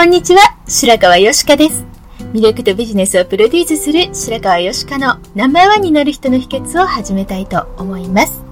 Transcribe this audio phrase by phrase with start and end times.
[0.00, 1.84] こんにちは、白川よしかです。
[2.32, 8.42] 魅力とビジネスをプロデュースする白川よしかのナンバーワンになる人の秘訣を始めたいと思います。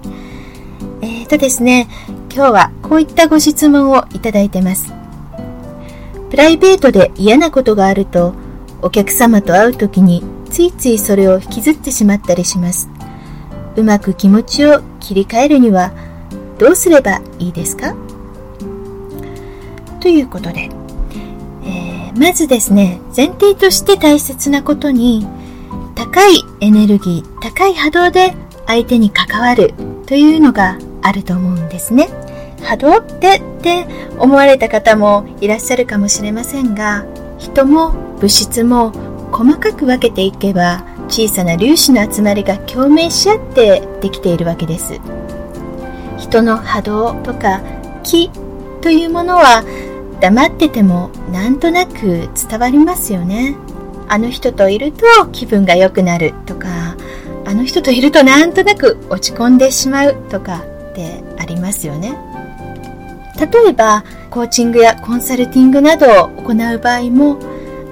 [1.01, 1.87] えーとですね、
[2.31, 4.93] 今日はこういったご質問をいただいてます。
[6.29, 8.35] プライベートで嫌なことがあると、
[8.83, 12.91] お客様と会う時についついそれを引きずってしまったりします。
[13.75, 15.93] うまく気持ちを切り替えるには
[16.59, 17.95] どうすればいいですか？
[19.99, 20.69] ということで、
[22.19, 25.25] まずですね、前提として大切なことに、
[25.95, 28.35] 高いエネルギー、高い波動で
[28.67, 29.73] 相手に関わる
[30.05, 32.09] というのがあると思うんですね。
[32.61, 37.05] 波動ってって思われた方もいらっしゃるかもしれませんが、
[37.37, 38.91] 人も物質も
[39.31, 44.99] 細かく分けていけば小さな粒子の集まりが共鳴し合ってできているわけです。
[46.17, 47.61] 人の波動とか
[48.03, 48.29] 気
[48.81, 49.63] というものは
[50.21, 53.55] 黙っててもなんとなく伝わりますよね。
[54.07, 56.95] あの人といると気分が良くなるとか
[57.45, 62.17] あの人といるとなんとなく落ち込んでしまうとかってありますよね。
[63.39, 67.39] 例えばコーチングやコンサルティングなどを行う場合も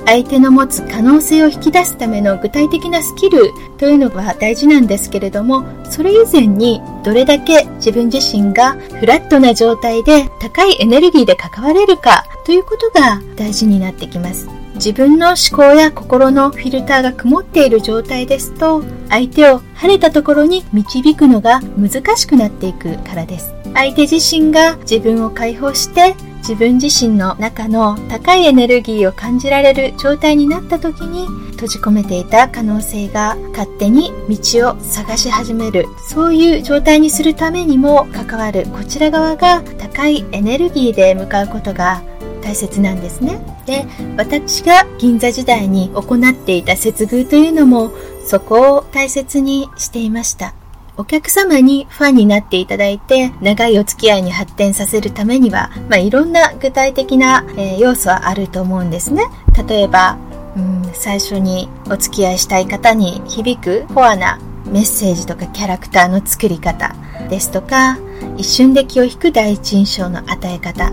[0.07, 14.47] 相手の持つ可能性を引き出すための具体的なスキルというのが大事なんですけれどもそれ以前にどれだけ自分自身がフラットな状態で高いエネルギーで関われるかということが大事になってきます。
[14.75, 23.53] 自分の思考や心のフィルターが曇っている状態ですと相手を晴れたところに導くのが難しくなっていくからです。
[23.73, 35.85] 相手自身が自分を解放して自分自身の中の高いエネルギーを感じられる状態になった時に閉じ込めていた可能性が勝手に道を探し始める。
[36.07, 42.01] そういう状態にするためにも関わるこちら側が高いエネルギーで向かうことが
[42.41, 43.39] 大切なんですね。
[43.65, 47.91] で私が銀座時代に行っていた接遇というのも
[48.25, 50.53] そこを大切にしていました。
[50.97, 59.23] お客様にファンになっていただいて長いお付き合いに発展させるためには、まあ、いろんな具体的な、えー、要素はあると思うんですね。
[59.67, 60.17] 例えば、
[60.55, 66.95] うん、最初にお付き合いしたい方に響くコアなメッセージとかキャラクターの作り方
[67.29, 67.97] ですとか
[68.35, 70.91] 一瞬で気を引く第一印象の与え方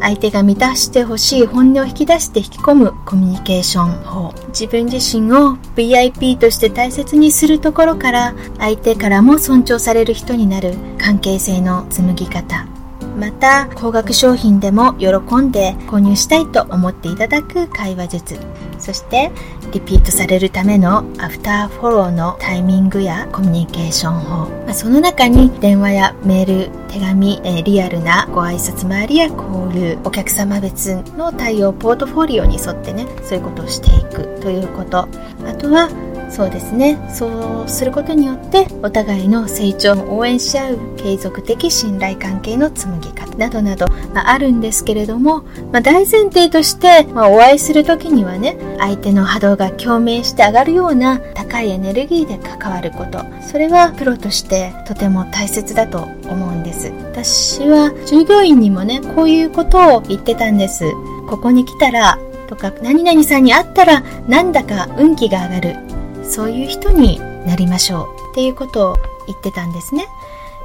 [0.00, 4.34] 相手が満たしてほしい本音を引き出して引き込むコミュニケーション法。
[4.48, 12.79] 自分自身を VIP として大切にするところから相手からも尊重される人になる関係性の紡ぎ方。
[13.20, 18.40] また高額商品でも喜んで購入したいと思っていただく会話術。
[18.78, 19.30] そして
[19.72, 35.06] リピートされるためのアフターフォローのタイミングやコミュニケーション法、まあ、その中に電話やメール手紙、え、リアルなご挨拶回りや交流お客様別の対応ポートフォリオに沿ってねそういうことをしていくということ。
[35.46, 35.88] あとは
[36.30, 36.96] そうですね。
[37.12, 45.42] そうすることによってお互いの成長を応援し合う継続的信頼関係の紡ぎ方などなど、まあ、あるんですけれども、
[45.72, 53.24] まあ、大前提として、まあ、お会いする時にはね相手の波動が共鳴して上がるような高いエネルギーで関わること。
[53.42, 56.92] それはプロとしてとても大切だと思うんです。
[57.12, 60.84] 私は従業員にもねこういうことを言ってたんです。
[61.28, 62.18] ここに来たら
[62.48, 65.89] とか何々さんに会ったらなんだか運気が上がる。
[66.30, 68.96] そういう人になりましょうっていうことを
[69.26, 70.06] 言ってたんですね。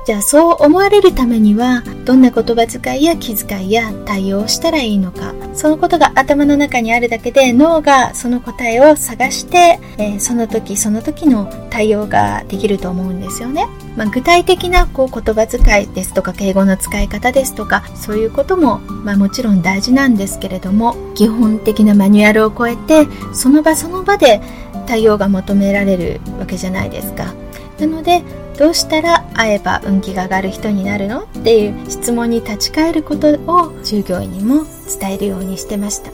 [0.05, 13.67] じゃあそう思われるためにはどんな言葉遣いや気遣いや対応をしたらいいのかそのことが頭の中にあるだけで脳がその答えを探して、えー、その時その時の対応ができると思うんですよね。
[13.97, 24.41] まあ、具体的なこう言葉遣いですとか敬語の使い方ですとかそういうことも、まあ、もちろん大事なんですけれども基本的なマニュアルを超えてその場その場で
[24.85, 27.33] 対応が求められるわけじゃないですか。
[27.79, 28.23] なので
[28.57, 31.23] どうしたら会えば運気が上がる人になるの？
[31.23, 34.63] っていう質問に立ち返ることを従業員にも
[34.99, 36.11] 伝えるようにしてました。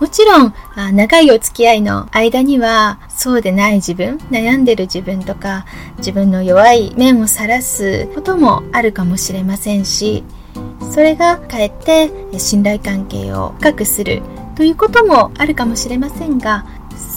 [0.00, 0.54] もちろん、
[0.96, 5.64] 長いお付き合いの間には、そうでない自分、悩んでる自分とか、
[5.98, 10.24] 自分の弱い面を晒すこともあるかもしれませんし、
[10.90, 14.22] それがかえって信頼関係を深くする
[14.56, 16.66] ということもあるかもしれませんが、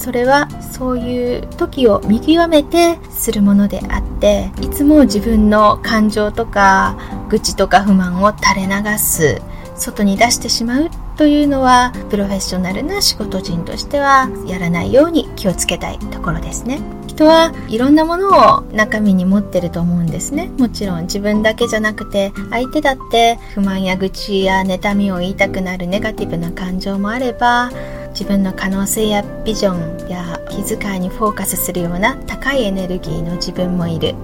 [0.05, 6.95] それはそういう時を見極めてするものであっていつも自分の感情とか
[7.27, 9.41] 愚痴とか不満を垂れ流す
[9.75, 16.81] 外に出してしまうというのはプロフェッショナルな仕事人としてはやらないように気をつけたいところですね。
[17.07, 20.51] 人はいろんなものを中身に持ってると思うんですね。
[20.59, 27.71] もちろん自分だけじゃなくて相手だって不満や愚痴や妬みを言いたくなるネガティブな感情もあれば
[28.15, 29.73] 自分の可能性やビジョ
[30.05, 34.15] ンや気遣いにフォーカスするような高いエネルギーの自分もいる。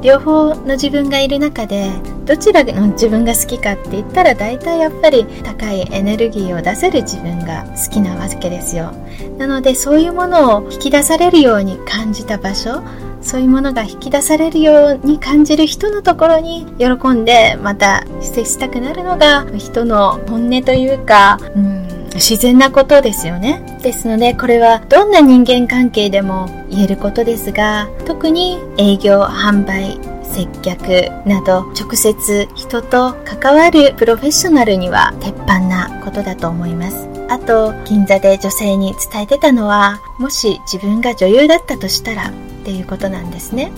[0.00, 1.90] 両方の自分がいる中で
[2.24, 8.92] どちらの自分が好きかって言ったら大体やっぱり高いエネルギーを出せる自分が好きなわけですよ。
[9.36, 12.82] なのでそういうものを引き出されるように感じた場所
[13.20, 21.85] そういうものが引き出されるように感じる人のところに喜んでまた接したくなるのが人の本音というか、うん、
[22.16, 23.78] 自然なことですよね。
[23.82, 37.08] ですので、これはどんな人間関係でも言えることですが、特に営業、販売、接客など直接人と関わるプロフェッショナルには鉄板なことだと思います。
[37.28, 42.32] あと、銀座で女性に伝えてたのは、もし自分が女優だったとしたらっ
[42.64, 43.72] ていうことなんですね。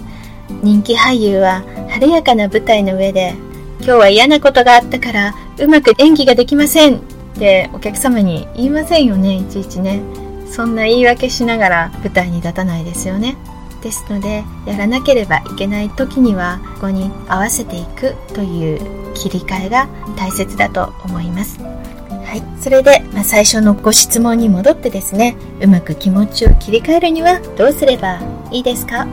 [0.63, 3.35] 人気俳優は晴れやかな舞台の上で、
[3.81, 10.03] 今日は嫌なことがあったからうまく演技ができませんってお客様に言いませんよねいちいちね。
[10.51, 13.37] そんな言い訳しながら舞台に立たないですよね。
[13.81, 21.61] ですのでやらなければいけない時にはここに合わせていくという切り替えが大切だと思います。
[21.61, 28.21] はい、それで、まあ、最初のご質問に戻ってですねうまく気持ちを切り替えるにはどうすれば
[28.51, 29.07] いいですか？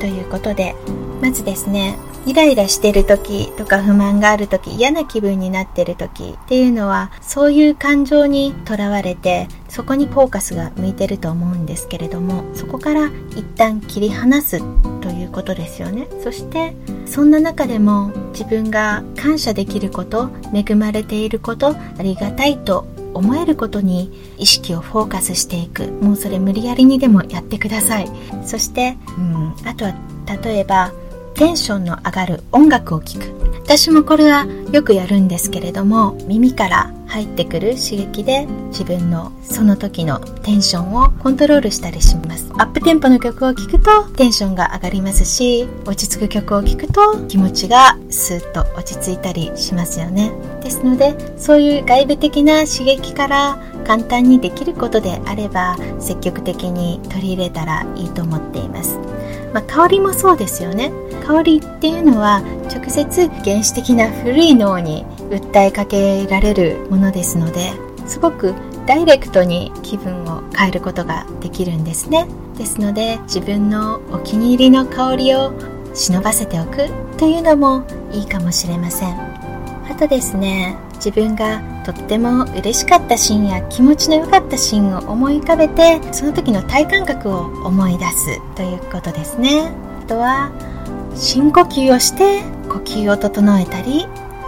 [0.00, 0.74] ということで
[1.20, 14.60] まずですねイライラしてる時とか不満がある時嫌な気分になってる時っていうのはそういう感情にとらわれてそこにフォーカスが向いてると思うんですけれどもそこから一旦切り離す
[15.00, 16.08] ということですよね。
[16.22, 16.74] そして
[17.06, 25.86] そんな中でも自分が感謝できること恵まれていることありがたいと思えることに意識をフォーカスしていく。
[26.02, 28.08] もうそれ無理やりにでもやってください。
[28.44, 29.94] そして、うん、あとは
[30.42, 30.92] 例えば
[31.36, 33.46] テンションの上がる音楽を聴く。
[33.62, 42.48] 私もこれはよくやるんですけれども耳から入ってくる刺激で自分のその時のテンションをコントロールしたりします。
[42.58, 50.32] アップテンポの曲を聴くとテンションが上がりますし落ち着く曲を聴くと気持ちがスーッと落ち着いたりしますよね。
[50.62, 59.15] ですのでそういう外部的な刺激から簡単にできることであれば積極的に取り入れたらいいと思っています。
[59.56, 60.92] まあ、香りもそうですよね。
[61.26, 67.72] 香りっていうのは直接原始的な古い脳に訴えかけられるものですので
[68.06, 72.26] すごくダイレクトに気分を変えることができるんですね。
[72.58, 75.54] ですので自分のお気に入りの香りを
[75.94, 79.18] 忍ばせておくというのもいいかもしれません。
[79.90, 89.70] あとですね自分がとっても嬉しかったシーンや気持ちの良かったシーンを思い浮かべてその時の体感覚を思い出すということですね。
[90.02, 90.50] あとは
[91.14, 94.06] 深呼吸をして呼吸を整えたり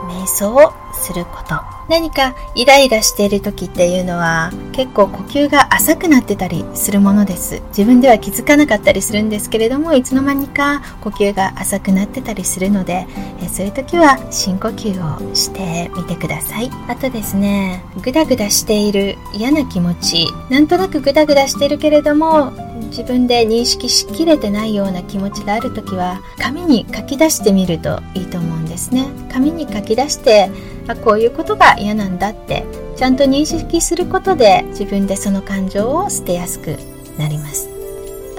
[0.09, 1.78] 瞑想をすること。
[1.89, 7.63] 何かイライラしている時っていうのは結構呼吸が浅くなってたりするものです。
[7.69, 13.07] 自分では気づかなかったりするんですけれどもいつの間にか呼吸が浅くなってたりするので
[13.43, 16.71] えそういう時は深呼吸をしてみてください。
[16.89, 22.53] あとですねグダグダしている嫌な気持ちなんとなくグダグダしてるけれども
[22.89, 29.07] 自分で認識しきれてないような気持ちがある時は紙に書き出してみるといいと思うんですね。
[29.33, 30.51] 紙に書き出して
[30.89, 32.65] あこういうことが嫌なんだって
[32.97, 36.77] ちゃんと認識することで自分でその感情を捨てやすく
[37.19, 37.69] なります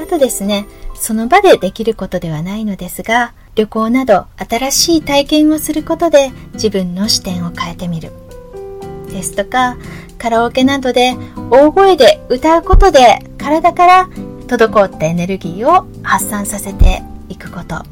[0.02, 0.66] あとですね
[0.96, 8.12] その場でできることではないのですが旅行など新しい体験をすることで自分の視点を変えてみる
[9.12, 9.78] ですとか
[10.18, 11.16] カラオケなどで
[11.50, 14.10] 大声で歌うことで体から
[14.48, 17.84] 滞ったエネルギーを発散させていくこと。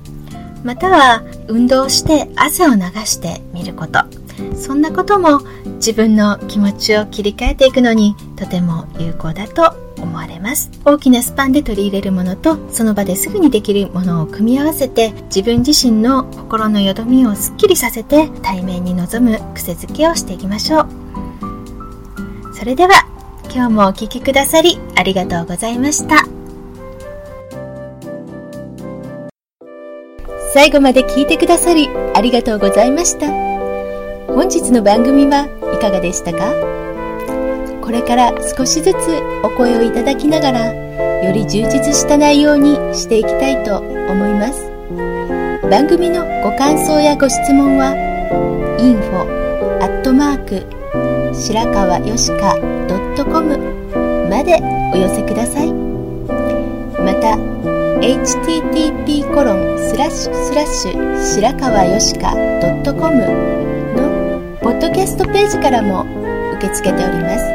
[0.63, 4.16] または運動して汗を流してみること。
[4.55, 5.41] そんなことも
[5.75, 10.69] 自分の気持ちを切り替えていくのにとても有効だと思われます。
[10.85, 20.87] 大きなスパンで取り入れるものとその場ですぐにできるものを組み合わせて自分自身の心のよどみをすっきりさせて対面に臨む癖づけをしていきましょう。
[22.53, 23.07] それでは
[23.53, 26.25] 今日もお聴きくださりありがとうございました。
[30.53, 33.46] 最後まで聞いてくださりありがとうございました。
[34.27, 36.53] 本日の番組はいかがでしたか？
[37.81, 38.95] これから少しずつ
[39.43, 40.73] お声をいただきながら
[41.23, 44.71] より充実した内容にしていきたいと思います。
[45.69, 47.95] 番組のご感想やご質問は
[48.79, 49.25] info
[49.83, 50.65] アットマーク
[51.33, 52.55] 白川よしか
[53.23, 53.57] .com
[54.29, 54.61] まで
[54.93, 55.73] お寄せください。
[55.73, 57.37] また
[57.99, 62.33] http コロンスラッシュスラッシュ白川よしか
[62.83, 63.56] .com
[64.97, 66.07] キャストページからも
[66.57, 67.45] 受け付けております。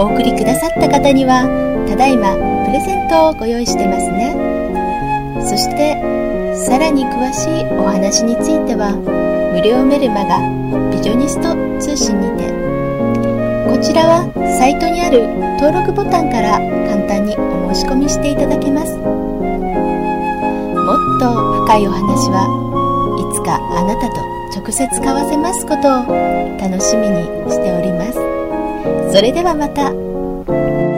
[0.00, 1.44] お送りくださった方には
[1.86, 2.32] ただいま
[2.64, 4.32] プレゼントをご用意してますね。
[5.44, 6.00] そして
[6.64, 8.96] さらに詳しいお話については
[9.52, 10.40] 無料メルマガ
[10.88, 12.48] ビジョニスト通信にて。
[13.68, 14.24] こちらは
[14.58, 15.28] サイトにある
[15.60, 16.56] 登録ボタンから
[16.88, 18.96] 簡単にお申し込みしていただけます。
[18.96, 19.04] も
[20.96, 21.28] っと
[21.68, 22.48] 深いお話は
[23.20, 29.14] いつかあなたと直接交わせますことを楽しみにしております。
[29.14, 30.89] それではまた。